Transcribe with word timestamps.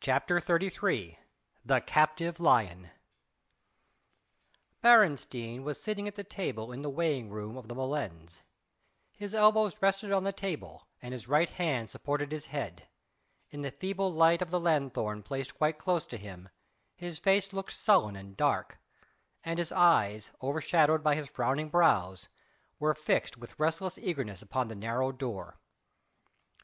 CHAPTER 0.00 0.40
XXXIII 0.40 1.20
THE 1.64 1.80
CAPTIVE 1.80 2.40
LION 2.40 2.90
Beresteyn 4.82 5.62
was 5.62 5.80
sitting 5.80 6.08
at 6.08 6.16
the 6.16 6.24
table 6.24 6.72
in 6.72 6.82
the 6.82 6.90
weighing 6.90 7.30
room 7.30 7.56
of 7.56 7.68
the 7.68 7.76
molens: 7.76 8.42
his 9.16 9.36
elbows 9.36 9.80
rested 9.80 10.10
on 10.12 10.24
the 10.24 10.32
table, 10.32 10.88
and 11.00 11.12
his 11.14 11.28
right 11.28 11.48
hand 11.50 11.90
supported 11.90 12.32
his 12.32 12.46
head; 12.46 12.88
in 13.50 13.62
the 13.62 13.70
feeble 13.70 14.12
light 14.12 14.42
of 14.42 14.50
the 14.50 14.58
lanthorn 14.58 15.22
placed 15.22 15.54
quite 15.56 15.78
close 15.78 16.04
to 16.06 16.16
him, 16.18 16.48
his 16.96 17.20
face 17.20 17.52
looked 17.52 17.72
sullen 17.72 18.16
and 18.16 18.36
dark, 18.36 18.80
and 19.44 19.60
his 19.60 19.70
eyes, 19.70 20.32
overshadowed 20.42 21.04
by 21.04 21.14
his 21.14 21.30
frowning 21.30 21.68
brows, 21.70 22.26
were 22.80 22.94
fixed 22.96 23.36
with 23.36 23.56
restless 23.60 23.96
eagerness 23.96 24.42
upon 24.42 24.66
the 24.66 24.74
narrow 24.74 25.12
door. 25.12 25.56